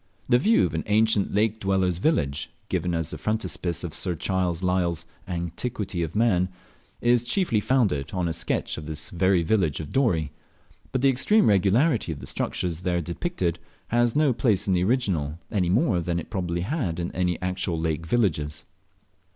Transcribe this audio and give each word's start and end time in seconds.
The 0.29 0.39
view 0.39 0.65
of 0.65 0.73
an 0.73 0.81
ancient 0.87 1.31
lake 1.31 1.59
dweller's 1.59 1.99
village, 1.99 2.49
given 2.69 2.95
as 2.95 3.11
the 3.11 3.19
frontispiece 3.19 3.83
of 3.83 3.93
Sir 3.93 4.15
Charles 4.15 4.63
Lyell's 4.63 5.05
"Antiquity 5.27 6.01
of 6.01 6.15
Man," 6.15 6.49
is 7.01 7.23
chiefly 7.23 7.59
founded 7.59 8.09
on 8.11 8.27
a 8.27 8.33
sketch 8.33 8.79
of 8.79 8.87
this 8.87 9.11
very 9.11 9.43
village 9.43 9.79
of 9.79 9.91
Dorey; 9.91 10.31
but 10.91 11.03
the 11.03 11.09
extreme 11.09 11.45
regularity 11.47 12.11
of 12.11 12.19
the 12.19 12.25
structures 12.25 12.81
there 12.81 12.99
depicted 12.99 13.59
has 13.89 14.15
no 14.15 14.33
place 14.33 14.67
in 14.67 14.73
the 14.73 14.83
original, 14.83 15.37
any 15.51 15.69
more 15.69 16.01
than 16.01 16.17
it 16.17 16.31
probably 16.31 16.61
had 16.61 16.99
in 16.99 17.09
the 17.27 17.37
actual 17.39 17.79
lake 17.79 18.07
villages. 18.07 18.65